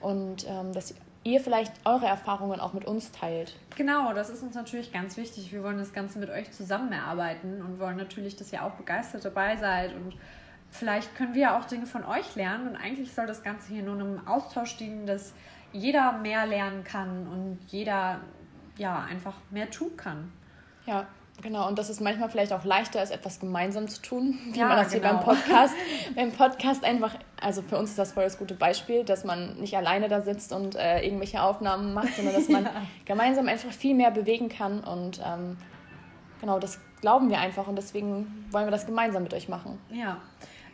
und 0.00 0.46
ähm, 0.48 0.72
dass 0.72 0.94
ihr 1.24 1.40
vielleicht 1.40 1.72
eure 1.84 2.06
Erfahrungen 2.06 2.60
auch 2.60 2.72
mit 2.72 2.84
uns 2.84 3.10
teilt. 3.10 3.56
Genau, 3.76 4.12
das 4.12 4.30
ist 4.30 4.42
uns 4.42 4.54
natürlich 4.54 4.92
ganz 4.92 5.16
wichtig. 5.16 5.52
Wir 5.52 5.62
wollen 5.64 5.78
das 5.78 5.92
Ganze 5.92 6.18
mit 6.18 6.30
euch 6.30 6.52
zusammen 6.52 6.92
erarbeiten 6.92 7.62
und 7.62 7.80
wollen 7.80 7.96
natürlich, 7.96 8.36
dass 8.36 8.52
ihr 8.52 8.62
auch 8.62 8.72
begeistert 8.72 9.24
dabei 9.24 9.56
seid 9.56 9.94
und 9.94 10.14
vielleicht 10.70 11.14
können 11.16 11.34
wir 11.34 11.56
auch 11.56 11.64
Dinge 11.64 11.86
von 11.86 12.04
euch 12.04 12.34
lernen 12.36 12.68
und 12.68 12.76
eigentlich 12.76 13.12
soll 13.12 13.26
das 13.26 13.42
Ganze 13.42 13.72
hier 13.72 13.82
nur 13.82 13.94
einem 13.94 14.26
Austausch 14.26 14.76
dienen, 14.76 15.06
dass 15.06 15.32
jeder 15.76 16.12
mehr 16.12 16.46
lernen 16.46 16.84
kann 16.84 17.26
und 17.26 17.58
jeder 17.68 18.20
ja 18.76 19.02
einfach 19.02 19.34
mehr 19.50 19.70
tun 19.70 19.96
kann. 19.96 20.32
Ja, 20.86 21.06
Genau, 21.42 21.68
und 21.68 21.78
dass 21.78 21.90
es 21.90 22.00
manchmal 22.00 22.30
vielleicht 22.30 22.52
auch 22.52 22.64
leichter 22.64 23.02
ist, 23.02 23.10
etwas 23.10 23.40
gemeinsam 23.40 23.88
zu 23.88 24.00
tun, 24.00 24.38
wie 24.52 24.58
ja, 24.58 24.68
man 24.68 24.78
das 24.78 24.90
genau. 24.90 25.08
hier 25.08 25.16
beim 25.16 25.24
Podcast. 25.24 25.74
beim 26.14 26.32
Podcast 26.32 26.82
einfach, 26.82 27.14
also 27.40 27.60
für 27.60 27.76
uns 27.76 27.90
ist 27.90 27.98
das 27.98 28.12
voll 28.12 28.24
das 28.24 28.38
gute 28.38 28.54
Beispiel, 28.54 29.04
dass 29.04 29.24
man 29.24 29.56
nicht 29.56 29.76
alleine 29.76 30.08
da 30.08 30.22
sitzt 30.22 30.52
und 30.52 30.76
äh, 30.76 31.04
irgendwelche 31.04 31.42
Aufnahmen 31.42 31.92
macht, 31.92 32.16
sondern 32.16 32.34
dass 32.34 32.48
man 32.48 32.64
ja. 32.64 32.70
gemeinsam 33.04 33.48
einfach 33.48 33.70
viel 33.70 33.94
mehr 33.94 34.10
bewegen 34.10 34.48
kann. 34.48 34.80
Und 34.80 35.20
ähm, 35.24 35.58
genau, 36.40 36.58
das 36.58 36.80
glauben 37.02 37.28
wir 37.28 37.38
einfach 37.38 37.66
und 37.66 37.76
deswegen 37.76 38.46
wollen 38.50 38.66
wir 38.66 38.70
das 38.70 38.86
gemeinsam 38.86 39.22
mit 39.22 39.34
euch 39.34 39.50
machen. 39.50 39.78
Ja. 39.90 40.16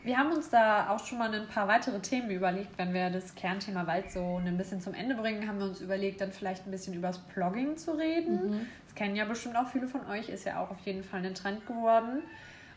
Wir 0.05 0.19
haben 0.19 0.33
uns 0.33 0.51
da 0.51 0.91
auch 0.91 1.05
schon 1.05 1.19
mal 1.19 1.33
ein 1.33 1.47
paar 1.47 1.69
weitere 1.69 2.01
Themen 2.01 2.31
überlegt, 2.31 2.77
wenn 2.77 2.93
wir 2.93 3.09
das 3.11 3.37
Kernthema 3.37 3.87
Wald 3.87 4.11
so 4.11 4.41
ein 4.45 4.57
bisschen 4.57 4.81
zum 4.81 4.95
Ende 4.95 5.15
bringen, 5.15 5.47
haben 5.47 5.59
wir 5.59 5.67
uns 5.67 5.81
überlegt, 5.81 6.21
dann 6.21 6.33
vielleicht 6.33 6.67
ein 6.67 6.73
bisschen 6.73 6.95
übers 6.95 7.19
Blogging 7.19 7.77
zu 7.77 7.93
reden. 7.93 8.51
Mhm. 8.51 8.67
Das 8.87 8.97
kennen 8.97 9.15
ja 9.15 9.25
bestimmt 9.25 9.57
auch 9.57 9.69
viele 9.69 9.87
von 9.87 10.05
euch, 10.07 10.29
ist 10.29 10.45
ja 10.45 10.61
auch 10.61 10.71
auf 10.71 10.81
jeden 10.81 11.05
Fall 11.05 11.25
ein 11.25 11.35
Trend 11.35 11.67
geworden. 11.67 12.23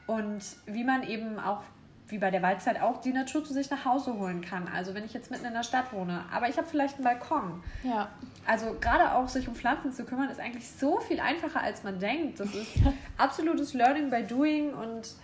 Und 0.06 0.44
wie 0.68 0.84
man 0.84 1.02
eben 1.02 1.40
auch, 1.40 1.64
wie 2.10 2.20
bei 2.20 2.30
der 2.30 2.44
Waldzeit 2.44 2.80
auch, 2.80 3.02
die 3.02 3.12
Natur 3.12 3.44
zu 3.44 3.54
sich 3.54 3.72
nach 3.72 3.86
Hause 3.86 4.14
holen 4.14 4.42
kann. 4.42 4.68
Also 4.68 4.94
wenn 4.94 5.04
ich 5.04 5.14
jetzt 5.14 5.32
mitten 5.32 5.46
in 5.46 5.54
der 5.54 5.64
Stadt 5.64 5.92
wohne, 5.94 6.26
aber 6.32 6.48
ich 6.48 6.58
habe 6.58 6.68
vielleicht 6.68 6.96
einen 6.96 7.06
Balkon. 7.06 7.64
Ja. 7.84 8.10
Also 8.46 8.76
gerade 8.80 9.14
auch 9.14 9.28
sich 9.28 9.48
um 9.48 9.56
Pflanzen 9.56 9.92
zu 9.92 10.06
kümmern, 10.06 10.30
ist 10.30 10.40
eigentlich 10.40 10.70
so 10.70 11.00
viel 11.00 11.20
einfacher, 11.20 11.62
als 11.62 11.84
man 11.84 11.98
denkt. 11.98 12.40
Das 12.40 12.54
ist 12.54 12.76
absolutes 13.18 13.74
Learning 13.74 14.12
by 14.12 14.22
Doing 14.22 14.76
und 14.76 15.16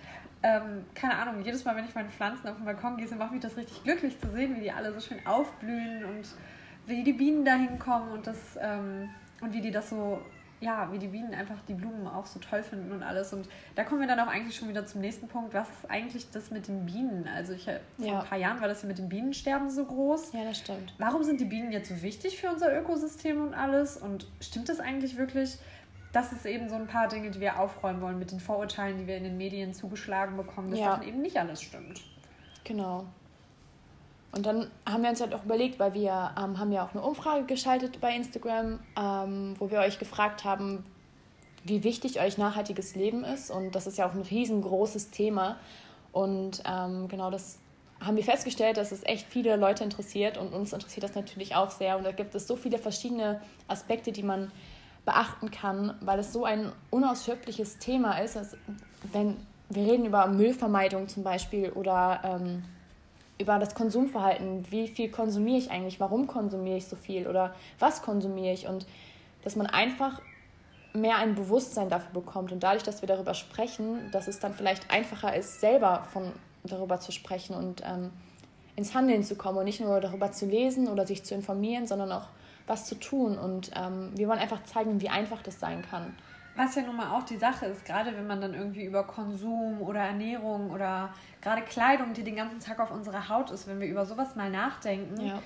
ähm, 0.44 0.86
keine 0.96 1.16
Ahnung, 1.18 1.44
jedes 1.44 1.66
Mal, 1.66 1.76
wenn 1.76 1.86
ich 1.86 1.96
meine 1.96 2.10
Pflanzen 2.10 2.48
auf 2.48 2.56
dem 2.56 2.66
Balkon 2.66 2.98
gieße, 2.98 3.16
macht 3.16 3.32
mich 3.32 3.42
das 3.42 3.58
richtig 3.58 3.84
glücklich 3.84 4.20
zu 4.20 4.30
sehen, 4.32 4.56
wie 4.56 4.62
die 4.62 4.72
alle 4.72 4.94
so 4.94 5.00
schön 5.00 5.26
aufblühen 5.26 6.06
und 6.06 6.28
wie 6.88 7.04
die 7.04 7.14
Bienen 7.14 7.46
da 7.46 7.56
hinkommen 7.56 8.12
und, 8.12 8.28
das, 8.28 8.58
ähm, 8.60 9.10
und 9.42 9.54
wie 9.54 9.62
die 9.62 9.72
das 9.72 9.90
so 9.90 10.20
ja, 10.62 10.92
wie 10.92 11.00
die 11.00 11.08
Bienen 11.08 11.34
einfach 11.34 11.58
die 11.68 11.74
Blumen 11.74 12.08
auch 12.08 12.28
so 12.28 12.40
toll 12.40 12.62
finden 12.62 12.92
und 12.92 13.02
alles. 13.02 13.34
Und 13.34 13.50
da 13.76 13.84
kommen 13.84 14.00
wir 14.00 14.08
dann 14.08 14.20
auch 14.20 14.28
eigentlich 14.28 14.56
schon 14.56 14.70
wieder 14.70 14.86
zum 14.86 15.02
nächsten 15.02 15.28
Punkt. 15.28 15.56
Was 15.56 15.68
ist 15.68 15.90
eigentlich 15.90 16.30
das 16.30 16.52
mit 16.52 16.68
den 16.68 16.86
Bienen? 16.86 17.28
Also 17.28 17.54
ich, 17.54 17.64
vor 17.64 17.74
ja. 17.98 18.20
ein 18.20 18.26
paar 18.26 18.38
Jahren 18.38 18.62
war 18.62 18.68
das 18.68 18.84
ja 18.84 18.88
mit 18.88 19.00
dem 19.00 19.10
Bienensterben 19.10 19.72
so 19.72 19.84
groß. 19.86 20.34
Ja, 20.34 20.44
das 20.44 20.60
stimmt. 20.60 20.94
Warum 21.00 21.24
sind 21.24 21.42
die 21.42 21.46
Bienen 21.46 21.72
jetzt 21.72 21.90
so 21.90 22.02
wichtig 22.04 22.40
für 22.40 22.50
unser 22.50 22.78
Ökosystem 22.80 23.42
und 23.42 23.56
alles? 23.56 23.98
Und 23.98 24.28
stimmt 24.40 24.70
das 24.70 24.80
eigentlich 24.80 25.18
wirklich? 25.18 25.58
Das 26.12 26.34
ist 26.34 26.46
eben 26.46 26.68
so 26.70 26.76
ein 26.76 26.88
paar 26.88 27.08
Dinge, 27.08 27.32
die 27.32 27.40
wir 27.40 27.60
aufräumen 27.60 28.02
wollen 28.02 28.20
mit 28.20 28.32
den 28.32 28.40
Vorurteilen, 28.40 28.98
die 28.98 29.08
wir 29.08 29.18
in 29.18 29.24
den 29.24 29.38
Medien 29.38 29.74
zugeschlagen 29.74 30.36
bekommen, 30.36 30.72
dass 30.72 30.80
ja. 30.80 31.02
eben 31.02 31.22
nicht 31.22 31.38
alles 31.38 31.62
stimmt. 31.62 32.02
Genau. 32.64 33.06
Und 34.34 34.46
dann 34.46 34.70
haben 34.88 35.04
wir 35.04 35.10
uns 35.10 35.22
halt 35.22 35.34
auch 35.34 35.44
überlegt, 35.44 35.80
weil 35.80 35.94
wir 35.94 36.32
ähm, 36.38 36.58
haben 36.58 36.72
ja 36.72 36.86
auch 36.86 36.94
eine 36.94 37.02
Umfrage 37.02 37.46
geschaltet 37.46 38.00
bei 38.00 38.16
Instagram, 38.16 38.80
ähm, 38.98 39.56
wo 39.60 39.70
wir 39.72 39.80
euch 39.80 40.00
gefragt 40.00 40.46
haben, 40.46 40.84
wie 41.64 41.84
wichtig 41.84 42.20
euch 42.20 42.38
nachhaltiges 42.38 42.96
Leben 42.96 43.24
ist. 43.24 43.52
Und 43.52 43.76
das 43.76 43.88
ist 43.88 43.98
ja 43.98 44.08
auch 44.08 44.14
ein 44.14 44.22
riesengroßes 44.22 45.12
Thema. 45.12 45.58
Und 46.12 46.64
ähm, 46.66 47.08
genau 47.08 47.30
das 47.30 47.60
haben 48.00 48.16
wir 48.16 48.24
festgestellt, 48.24 48.78
dass 48.78 48.92
es 48.92 49.04
echt 49.04 49.28
viele 49.28 49.56
Leute 49.58 49.84
interessiert 49.84 50.38
und 50.38 50.54
uns 50.54 50.74
interessiert 50.74 51.04
das 51.04 51.14
natürlich 51.14 51.56
auch 51.56 51.70
sehr. 51.70 51.98
Und 51.98 52.04
da 52.04 52.12
gibt 52.12 52.34
es 52.34 52.48
so 52.48 52.56
viele 52.56 52.80
verschiedene 52.80 53.42
Aspekte, 53.68 54.12
die 54.12 54.24
man 54.24 54.52
beachten 55.06 55.52
kann, 55.52 55.96
weil 56.02 56.20
es 56.20 56.32
so 56.32 56.46
ein 56.46 56.72
unausschöpfliches 56.90 57.80
Thema 57.80 58.20
ist. 58.20 58.38
Also 58.38 58.58
wenn 59.12 59.38
wir 59.70 59.92
reden 59.92 60.06
über 60.06 60.28
Müllvermeidung 60.28 61.08
zum 61.08 61.24
Beispiel 61.24 61.70
oder 61.72 62.22
ähm, 62.24 62.64
über 63.42 63.60
das 63.60 63.74
Konsumverhalten. 63.74 64.72
Wie 64.72 64.88
viel 64.88 65.10
konsumiere 65.10 65.58
ich 65.58 65.72
eigentlich? 65.72 66.00
Warum 66.00 66.28
konsumiere 66.28 66.78
ich 66.78 66.88
so 66.88 66.96
viel? 66.96 67.28
Oder 67.28 67.54
was 67.80 68.02
konsumiere 68.02 68.54
ich? 68.54 68.68
Und 68.68 68.86
dass 69.44 69.56
man 69.56 69.68
einfach 69.68 70.22
mehr 70.94 71.18
ein 71.18 71.36
Bewusstsein 71.36 71.90
dafür 71.90 72.22
bekommt. 72.22 72.52
Und 72.52 72.62
dadurch, 72.62 72.84
dass 72.84 73.02
wir 73.02 73.08
darüber 73.08 73.34
sprechen, 73.34 74.12
dass 74.12 74.28
es 74.28 74.40
dann 74.40 74.54
vielleicht 74.54 74.92
einfacher 74.92 75.36
ist, 75.36 75.60
selber 75.60 76.06
von, 76.14 76.32
darüber 76.64 77.00
zu 77.00 77.12
sprechen 77.12 77.56
und 77.56 77.82
ähm, 77.86 78.12
ins 78.76 78.94
Handeln 78.94 79.24
zu 79.24 79.36
kommen 79.36 79.58
und 79.58 79.66
nicht 79.66 79.82
nur 79.82 80.00
darüber 80.00 80.32
zu 80.32 80.46
lesen 80.46 80.88
oder 80.88 81.08
sich 81.08 81.24
zu 81.24 81.34
informieren, 81.34 81.88
sondern 81.88 82.12
auch 82.12 82.28
was 82.68 82.86
zu 82.86 82.96
tun. 82.96 83.38
Und 83.38 83.72
ähm, 83.76 84.12
wir 84.16 84.28
wollen 84.28 84.40
einfach 84.40 84.64
zeigen, 84.64 85.02
wie 85.02 85.10
einfach 85.10 85.42
das 85.42 85.60
sein 85.60 85.84
kann. 85.90 86.16
Was 86.56 86.76
ja 86.76 86.82
nun 86.82 86.98
mal 86.98 87.18
auch 87.18 87.24
die 87.24 87.38
Sache 87.38 87.66
ist, 87.68 87.86
gerade 87.86 88.16
wenn 88.16 88.28
man 88.28 88.42
dann 88.42 88.54
irgendwie 88.54 88.84
über 88.84 89.06
Konsum 89.06 89.82
oder 89.82 90.02
Ernährung 90.02 90.70
oder 90.70 91.14
gerade 91.42 91.62
Kleidung, 91.62 92.14
die 92.14 92.24
den 92.24 92.36
ganzen 92.36 92.60
Tag 92.60 92.80
auf 92.80 92.92
unserer 92.92 93.30
Haut 93.30 93.52
ist, 93.52 93.68
wenn 93.68 93.80
wir 93.80 93.88
über 93.88 94.06
sowas 94.06 94.36
mal 94.36 94.50
nachdenken, 94.50 95.28
ja. 95.28 95.42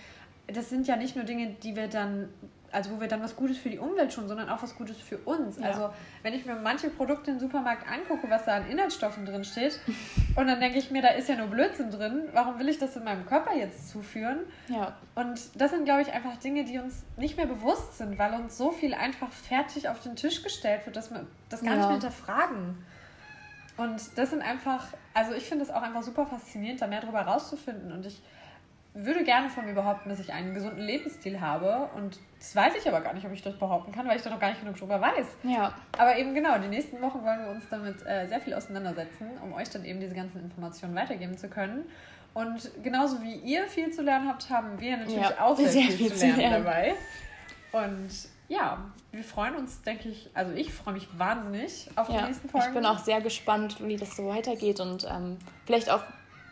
Das 0.48 0.70
sind 0.70 0.88
ja 0.88 0.96
nicht 0.96 1.16
nur 1.16 1.26
Dinge, 1.26 1.56
die 1.64 1.76
wir 1.76 1.88
dann 1.88 2.30
also 2.76 2.92
wo 2.92 3.00
wir 3.00 3.08
dann 3.08 3.24
was 3.24 3.36
Gutes 3.36 3.58
für 3.58 3.70
die 3.70 3.80
Umwelt 3.80 4.14
tun, 4.14 4.28
sondern 4.28 4.50
auch 4.50 4.62
was 4.62 4.76
Gutes 4.76 4.98
für 4.98 5.18
uns. 5.20 5.58
Ja. 5.58 5.68
Also 5.68 5.90
wenn 6.24 6.34
ich 6.34 6.46
mir 6.46 6.56
manche 6.56 6.90
Produkte 6.90 7.32
im 7.32 7.40
Supermarkt 7.40 7.88
angucke, 7.90 8.30
was 8.30 8.46
da 8.46 8.58
an 8.58 8.70
Inhaltsstoffen 8.70 9.26
drin 9.26 9.46
steht, 9.46 9.80
und 10.36 10.48
dann 10.48 10.60
denke 10.60 10.78
ich 10.78 10.92
mir, 10.92 11.02
da 11.02 11.10
ist 11.10 11.30
ja 11.30 11.36
nur 11.36 11.48
Blödsinn 11.48 11.90
drin, 11.90 12.24
warum 12.34 12.60
will 12.60 12.68
ich 12.68 12.78
das 12.78 12.96
in 12.98 13.06
meinem 13.06 13.26
Körper 13.26 13.56
jetzt 13.56 13.90
zuführen? 13.90 14.40
Ja. 14.68 14.94
Und 15.16 15.40
das 15.56 15.72
sind, 15.72 15.86
glaube 15.86 16.02
ich, 16.02 16.12
einfach 16.12 16.36
Dinge, 16.38 16.66
die 16.66 16.78
uns 16.78 17.04
nicht 17.16 17.38
mehr 17.38 17.48
bewusst 17.48 17.98
sind, 17.98 18.20
weil 18.20 18.34
uns 18.34 18.58
so 18.58 18.72
viel 18.72 18.94
einfach 18.94 19.32
fertig 19.32 19.88
auf 19.88 20.02
den 20.02 20.18
Tisch 20.18 20.44
gestellt 20.44 20.86
wird, 20.86 20.98
dass 20.98 21.12
wir 21.12 21.26
das 21.50 21.62
gar 21.62 21.72
ja. 21.72 21.78
nicht 21.78 21.86
mehr 21.86 21.94
hinterfragen. 21.94 22.84
Und 23.78 24.18
das 24.18 24.30
sind 24.30 24.42
einfach, 24.42 24.88
also 25.14 25.34
ich 25.34 25.44
finde 25.44 25.64
es 25.64 25.72
auch 25.72 25.82
einfach 25.82 26.04
super 26.04 26.26
faszinierend, 26.26 26.82
da 26.82 26.88
mehr 26.88 27.02
drüber 27.02 27.22
rauszufinden. 27.22 27.92
Und 27.92 28.06
ich 28.06 28.22
würde 28.96 29.26
gerne 29.26 29.50
von 29.50 29.66
mir 29.66 29.74
behaupten, 29.74 30.08
dass 30.08 30.20
ich 30.20 30.32
einen 30.32 30.54
gesunden 30.54 30.82
Lebensstil 30.82 31.42
habe. 31.42 31.90
Und 31.96 32.18
das 32.40 32.56
weiß 32.56 32.74
ich 32.80 32.88
aber 32.88 33.02
gar 33.02 33.14
nicht, 33.14 33.26
ob 33.26 33.34
ich 33.34 33.42
das 33.42 33.58
behaupten 33.60 33.92
kann, 33.92 34.08
weil 34.08 34.16
ich 34.16 34.24
da 34.24 34.30
noch 34.30 34.40
gar 34.40 34.50
nicht 34.50 34.62
genug 34.62 34.78
drüber 34.78 35.02
weiß. 35.02 35.28
Ja. 35.44 35.74
Aber 35.98 36.18
eben 36.18 36.34
genau, 36.34 36.58
die 36.58 36.70
nächsten 36.70 37.02
Wochen 37.02 37.22
wollen 37.24 37.44
wir 37.44 37.52
uns 37.52 37.66
damit 37.70 38.06
äh, 38.06 38.26
sehr 38.26 38.40
viel 38.40 38.54
auseinandersetzen, 38.54 39.32
um 39.44 39.54
euch 39.54 39.70
dann 39.70 39.84
eben 39.84 40.00
diese 40.00 40.16
ganzen 40.16 40.40
Informationen 40.42 40.96
weitergeben 40.96 41.38
zu 41.38 41.50
können. 41.50 41.84
Und 42.34 42.72
genauso 42.84 43.22
wie 43.22 43.36
ihr 43.36 43.68
viel 43.68 43.92
zu 43.92 44.02
lernen 44.02 44.30
habt, 44.30 44.50
haben 44.50 44.80
wir 44.80 44.98
natürlich 44.98 45.22
ja, 45.22 45.42
auch 45.42 45.58
sehr, 45.58 45.68
sehr 45.68 45.84
viel, 45.84 46.10
viel, 46.10 46.14
zu 46.14 46.26
lernen, 46.28 46.40
lernen 46.40 46.64
dabei. 46.64 46.94
Und 47.72 48.10
ja, 48.48 48.78
wir 49.12 49.24
freuen 49.24 49.56
uns, 49.56 49.82
denke 49.82 50.08
ich, 50.08 50.30
also 50.34 50.54
ich 50.54 50.74
freue 50.74 50.94
mich 50.94 51.08
wahnsinnig 51.18 51.90
auf 51.96 52.10
ja, 52.10 52.20
die 52.20 52.28
nächsten 52.28 52.48
Folgen. 52.48 52.68
Ich 52.68 52.74
bin 52.74 52.86
auch 52.86 53.00
sehr 53.00 53.20
gespannt, 53.20 53.78
wie 53.86 53.98
das 53.98 54.16
so 54.16 54.28
weitergeht 54.28 54.80
und 54.80 55.06
ähm, 55.10 55.38
vielleicht 55.66 55.90
auch, 55.90 56.04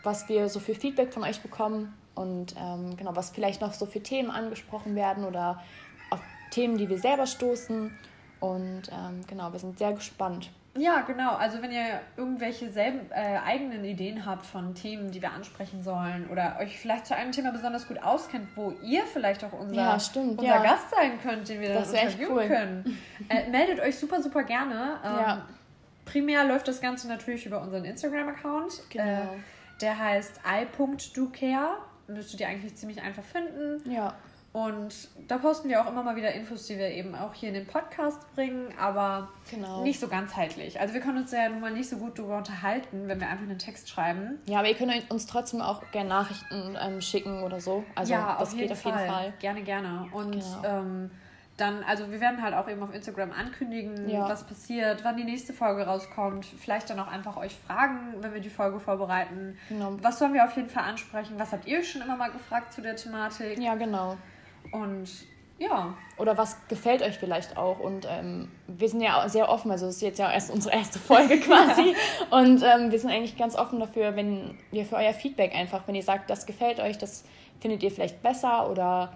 was 0.03 0.27
wir 0.27 0.49
so 0.49 0.59
für 0.59 0.75
Feedback 0.75 1.13
von 1.13 1.23
euch 1.23 1.41
bekommen 1.41 1.93
und 2.15 2.55
ähm, 2.57 2.95
genau, 2.97 3.15
was 3.15 3.31
vielleicht 3.31 3.61
noch 3.61 3.73
so 3.73 3.85
für 3.85 4.01
Themen 4.01 4.29
angesprochen 4.29 4.95
werden 4.95 5.23
oder 5.25 5.61
auf 6.09 6.19
Themen, 6.51 6.77
die 6.77 6.89
wir 6.89 6.99
selber 6.99 7.25
stoßen. 7.25 7.97
Und 8.39 8.83
ähm, 8.91 9.21
genau, 9.27 9.51
wir 9.51 9.59
sind 9.59 9.79
sehr 9.79 9.93
gespannt. 9.93 10.49
Ja, 10.75 11.01
genau. 11.01 11.35
Also 11.35 11.61
wenn 11.61 11.71
ihr 11.71 12.01
irgendwelche 12.17 12.71
selben, 12.71 13.11
äh, 13.11 13.37
eigenen 13.45 13.85
Ideen 13.85 14.25
habt 14.25 14.45
von 14.45 14.73
Themen, 14.73 15.11
die 15.11 15.21
wir 15.21 15.31
ansprechen 15.31 15.83
sollen 15.83 16.27
oder 16.29 16.57
euch 16.59 16.79
vielleicht 16.79 17.05
zu 17.05 17.15
einem 17.15 17.31
Thema 17.31 17.51
besonders 17.51 17.87
gut 17.87 18.01
auskennt, 18.01 18.47
wo 18.55 18.71
ihr 18.83 19.05
vielleicht 19.05 19.43
auch 19.43 19.53
unser, 19.53 19.75
ja, 19.75 19.99
stimmt, 19.99 20.39
unser 20.39 20.45
ja. 20.45 20.63
Gast 20.63 20.89
sein 20.89 21.19
könnt, 21.21 21.47
den 21.47 21.61
wir 21.61 21.73
das 21.73 21.91
dann 21.91 22.07
interviewen 22.07 22.31
cool. 22.33 22.47
können, 22.47 22.97
äh, 23.29 23.49
meldet 23.49 23.79
euch 23.79 23.99
super, 23.99 24.21
super 24.21 24.43
gerne. 24.43 24.99
Ähm, 25.05 25.11
ja. 25.11 25.45
Primär 26.05 26.43
läuft 26.43 26.67
das 26.67 26.81
Ganze 26.81 27.07
natürlich 27.07 27.45
über 27.45 27.61
unseren 27.61 27.85
Instagram-Account. 27.85 28.81
Genau. 28.89 29.03
Äh, 29.03 29.27
der 29.79 29.97
heißt 29.97 30.41
i.docare 30.45 31.77
müsstet 32.07 32.39
ihr 32.39 32.47
eigentlich 32.47 32.75
ziemlich 32.75 33.01
einfach 33.01 33.23
finden. 33.23 33.89
Ja. 33.89 34.15
Und 34.53 35.09
da 35.27 35.39
posten 35.39 35.67
wir 35.67 35.81
auch 35.81 35.89
immer 35.89 36.03
mal 36.03 36.15
wieder 36.15 36.31
Infos, 36.31 36.67
die 36.67 36.77
wir 36.77 36.89
eben 36.89 37.15
auch 37.15 37.33
hier 37.33 37.49
in 37.49 37.55
den 37.55 37.65
Podcast 37.65 38.19
bringen, 38.35 38.67
aber 38.79 39.29
genau. 39.49 39.81
nicht 39.81 39.99
so 39.99 40.07
ganzheitlich. 40.07 40.79
Also 40.79 40.93
wir 40.93 41.01
können 41.01 41.17
uns 41.17 41.31
ja 41.31 41.49
nun 41.49 41.59
mal 41.59 41.71
nicht 41.71 41.89
so 41.89 41.97
gut 41.97 42.19
darüber 42.19 42.37
unterhalten, 42.37 43.07
wenn 43.07 43.19
wir 43.19 43.29
einfach 43.29 43.45
einen 43.45 43.57
Text 43.57 43.89
schreiben. 43.89 44.37
Ja, 44.47 44.59
aber 44.59 44.69
ihr 44.69 44.75
könnt 44.75 45.09
uns 45.09 45.25
trotzdem 45.25 45.59
auch 45.59 45.81
gerne 45.89 46.07
Nachrichten 46.07 46.77
ähm, 46.79 47.01
schicken 47.01 47.41
oder 47.41 47.59
so. 47.59 47.83
Also 47.95 48.13
ja, 48.13 48.37
das 48.39 48.49
auf 48.49 48.55
geht 48.55 48.71
auf 48.71 48.85
jeden 48.85 48.99
Fall. 48.99 49.33
Gerne, 49.39 49.63
gerne. 49.63 50.07
Und 50.11 50.33
genau. 50.33 50.63
ähm, 50.63 51.11
dann, 51.57 51.83
also 51.83 52.11
wir 52.11 52.19
werden 52.19 52.41
halt 52.41 52.55
auch 52.55 52.67
eben 52.67 52.81
auf 52.81 52.93
Instagram 52.93 53.31
ankündigen, 53.31 54.09
ja. 54.09 54.27
was 54.27 54.43
passiert, 54.45 55.03
wann 55.03 55.17
die 55.17 55.23
nächste 55.23 55.53
Folge 55.53 55.85
rauskommt. 55.85 56.45
Vielleicht 56.45 56.89
dann 56.89 56.99
auch 56.99 57.07
einfach 57.07 57.37
euch 57.37 57.55
fragen, 57.67 58.15
wenn 58.21 58.33
wir 58.33 58.41
die 58.41 58.49
Folge 58.49 58.79
vorbereiten. 58.79 59.57
Genau. 59.69 59.95
Was 60.01 60.17
sollen 60.17 60.33
wir 60.33 60.43
auf 60.45 60.55
jeden 60.55 60.69
Fall 60.69 60.83
ansprechen? 60.83 61.35
Was 61.37 61.51
habt 61.51 61.67
ihr 61.67 61.83
schon 61.83 62.01
immer 62.01 62.15
mal 62.15 62.31
gefragt 62.31 62.73
zu 62.73 62.81
der 62.81 62.95
Thematik? 62.95 63.59
Ja, 63.59 63.75
genau. 63.75 64.17
Und 64.71 65.09
ja. 65.59 65.93
Oder 66.17 66.37
was 66.37 66.57
gefällt 66.67 67.03
euch 67.03 67.17
vielleicht 67.19 67.55
auch? 67.55 67.79
Und 67.79 68.07
ähm, 68.09 68.49
wir 68.67 68.89
sind 68.89 69.01
ja 69.01 69.29
sehr 69.29 69.47
offen, 69.49 69.69
also 69.69 69.85
es 69.85 69.97
ist 69.97 70.01
jetzt 70.01 70.19
ja 70.19 70.31
erst 70.31 70.49
unsere 70.51 70.75
erste 70.75 70.97
Folge 70.97 71.39
quasi. 71.39 71.95
und 72.31 72.63
ähm, 72.63 72.91
wir 72.91 72.99
sind 72.99 73.11
eigentlich 73.11 73.37
ganz 73.37 73.55
offen 73.55 73.79
dafür, 73.79 74.15
wenn 74.15 74.57
wir 74.71 74.85
für 74.85 74.95
euer 74.95 75.13
Feedback 75.13 75.53
einfach, 75.53 75.87
wenn 75.87 75.93
ihr 75.93 76.03
sagt, 76.03 76.31
das 76.31 76.47
gefällt 76.47 76.79
euch, 76.79 76.97
das 76.97 77.23
findet 77.61 77.83
ihr 77.83 77.91
vielleicht 77.91 78.23
besser 78.23 78.69
oder 78.69 79.13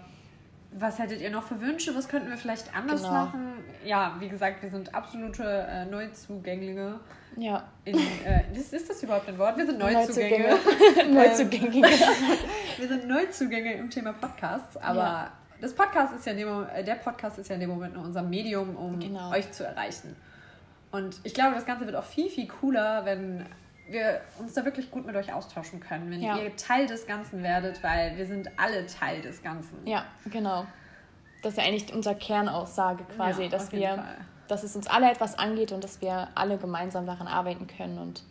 was 0.72 0.98
hättet 0.98 1.20
ihr 1.20 1.30
noch 1.30 1.44
für 1.44 1.60
Wünsche? 1.60 1.94
Was 1.94 2.08
könnten 2.08 2.28
wir 2.28 2.36
vielleicht 2.36 2.74
anders 2.76 3.02
genau. 3.02 3.12
machen? 3.12 3.64
Ja, 3.84 4.16
wie 4.20 4.28
gesagt, 4.28 4.62
wir 4.62 4.70
sind 4.70 4.94
absolute 4.94 5.42
äh, 5.44 5.86
Neuzugänglinge. 5.86 7.00
Ja. 7.36 7.64
In, 7.84 7.96
äh, 7.96 8.44
ist, 8.52 8.72
ist, 8.72 8.90
das 8.90 9.02
überhaupt 9.02 9.28
ein 9.28 9.38
Wort? 9.38 9.56
Wir 9.56 9.66
sind 9.66 9.78
Neuzugänge. 9.78 10.58
Neuzugänge. 11.10 11.82
wir 12.78 12.88
sind 12.88 13.08
Neuzugänge 13.08 13.74
im 13.74 13.90
Thema 13.90 14.12
Podcasts, 14.12 14.76
aber 14.76 14.98
ja. 14.98 15.32
das 15.60 15.72
Podcast 15.74 16.14
ist 16.14 16.26
ja 16.26 16.34
dem, 16.34 16.66
äh, 16.74 16.84
der 16.84 16.96
Podcast 16.96 17.38
ist 17.38 17.48
ja 17.48 17.54
in 17.54 17.60
dem 17.60 17.70
Moment 17.70 17.94
nur 17.94 18.04
unser 18.04 18.22
Medium, 18.22 18.76
um 18.76 18.98
genau. 18.98 19.30
euch 19.30 19.50
zu 19.52 19.64
erreichen. 19.64 20.16
Und 20.90 21.20
ich 21.22 21.34
glaube, 21.34 21.54
das 21.54 21.66
Ganze 21.66 21.86
wird 21.86 21.96
auch 21.96 22.04
viel, 22.04 22.28
viel 22.28 22.48
cooler, 22.48 23.04
wenn 23.04 23.46
wir 23.88 24.20
uns 24.38 24.54
da 24.54 24.64
wirklich 24.64 24.90
gut 24.90 25.06
mit 25.06 25.16
euch 25.16 25.32
austauschen 25.32 25.80
können, 25.80 26.10
wenn 26.10 26.20
ja. 26.20 26.36
ihr 26.38 26.54
Teil 26.56 26.86
des 26.86 27.06
Ganzen 27.06 27.42
werdet, 27.42 27.82
weil 27.82 28.16
wir 28.16 28.26
sind 28.26 28.50
alle 28.58 28.86
Teil 28.86 29.22
des 29.22 29.42
Ganzen. 29.42 29.86
Ja, 29.86 30.04
genau. 30.26 30.66
Das 31.42 31.52
ist 31.52 31.58
ja 31.58 31.64
eigentlich 31.64 31.92
unsere 31.92 32.16
Kernaussage 32.16 33.04
quasi, 33.16 33.44
ja, 33.44 33.48
dass 33.48 33.72
wir, 33.72 33.88
Fall. 33.90 34.16
dass 34.48 34.64
es 34.64 34.74
uns 34.74 34.86
alle 34.86 35.10
etwas 35.10 35.38
angeht 35.38 35.72
und 35.72 35.84
dass 35.84 36.00
wir 36.00 36.28
alle 36.34 36.58
gemeinsam 36.58 37.06
daran 37.06 37.28
arbeiten 37.28 37.66
können 37.66 37.98
und 37.98 38.22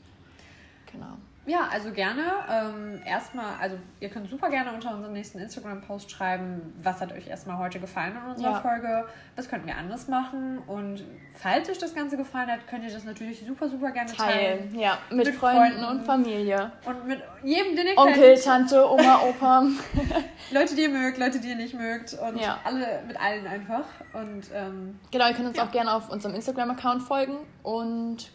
genau. 0.92 1.18
Ja, 1.48 1.70
also 1.72 1.92
gerne. 1.92 2.24
Ähm, 2.52 3.02
erstmal, 3.06 3.56
also 3.62 3.78
ihr 4.02 4.10
könnt 4.10 4.30
super 4.30 4.50
gerne 4.50 4.74
unter 4.74 4.94
unserem 4.94 5.14
nächsten 5.14 5.40
Instagram-Post 5.40 6.12
schreiben, 6.12 6.74
was 6.84 7.00
hat 7.00 7.14
euch 7.14 7.28
erstmal 7.28 7.58
heute 7.58 7.80
gefallen 7.80 8.18
in 8.22 8.32
unserer 8.32 8.52
ja. 8.52 8.60
Folge, 8.60 9.06
was 9.38 9.48
könnten 9.48 9.66
wir 9.66 9.78
anders 9.78 10.10
machen 10.10 10.60
und 10.68 11.06
falls 11.36 11.70
euch 11.70 11.78
das 11.78 11.96
Ganze 11.96 12.18
gefallen 12.18 12.52
hat, 12.52 12.68
könnt 12.68 12.84
ihr 12.84 12.92
das 12.92 13.06
natürlich 13.06 13.46
super, 13.48 13.70
super 13.70 13.92
gerne 13.92 14.12
teilen. 14.12 14.70
teilen. 14.70 14.80
Ja, 14.80 14.98
mit, 15.10 15.26
mit 15.26 15.36
Freunden, 15.36 15.80
Freunden, 15.80 15.86
und 15.86 16.06
Familie. 16.06 16.72
Und 16.84 17.08
mit 17.08 17.24
jedem, 17.44 17.78
den 17.78 17.88
ihr 17.88 17.98
Onkel, 17.98 18.14
kennt. 18.14 18.26
Onkel, 18.26 18.44
Tante, 18.44 18.92
Oma, 18.92 19.22
Opa. 19.22 19.64
Leute, 20.52 20.76
die 20.76 20.82
ihr 20.82 20.90
mögt, 20.90 21.18
Leute, 21.18 21.40
die 21.40 21.48
ihr 21.48 21.56
nicht 21.56 21.76
mögt 21.76 22.14
und 22.14 22.42
ja. 22.42 22.60
alle, 22.66 23.04
mit 23.08 23.18
allen 23.22 23.48
einfach. 23.48 23.86
Und, 24.12 24.48
ähm, 24.54 25.00
genau, 25.12 25.30
ihr 25.30 25.34
könnt 25.34 25.48
uns 25.48 25.58
ja. 25.58 25.64
auch 25.64 25.72
gerne 25.72 25.94
auf 25.94 26.10
unserem 26.10 26.36
Instagram-Account 26.36 27.04
folgen 27.04 27.38
und 27.64 28.32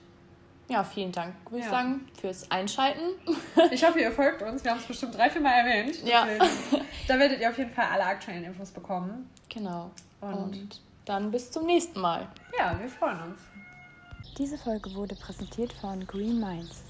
ja, 0.69 0.85
vielen 0.85 1.13
Dank, 1.13 1.35
würde 1.51 1.59
ja. 1.59 1.65
ich 1.65 1.71
sagen, 1.71 2.09
fürs 2.21 2.51
Einschalten. 2.51 3.01
Ich 3.71 3.85
hoffe, 3.85 4.01
ihr 4.01 4.13
folgt 4.13 4.43
uns. 4.43 4.65
Wir 4.65 4.71
haben 4.71 4.79
es 4.79 4.87
bestimmt 4.87 5.17
drei, 5.17 5.29
vier 5.29 5.41
Mal 5.41 5.53
erwähnt. 5.53 6.03
Ja. 6.05 6.27
da 7.09 7.19
werdet 7.19 7.41
ihr 7.41 7.51
auf 7.51 7.59
jeden 7.59 7.73
Fall 7.73 7.87
alle 7.93 8.05
aktuellen 8.05 8.45
Infos 8.45 8.71
bekommen. 8.71 9.29
Genau. 9.49 9.91
Und, 10.21 10.33
Und 10.33 10.81
dann 11.05 11.31
bis 11.31 11.51
zum 11.51 11.67
nächsten 11.67 12.01
Mal. 12.01 12.29
Ja, 12.59 12.79
wir 12.81 12.89
freuen 12.89 13.21
uns. 13.23 13.39
Diese 14.39 14.57
Folge 14.57 14.95
wurde 14.95 15.15
präsentiert 15.15 15.73
von 15.73 16.07
Green 16.07 16.41
Minds. 16.41 16.83